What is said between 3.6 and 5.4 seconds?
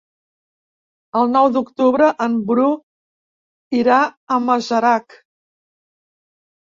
irà a Masarac.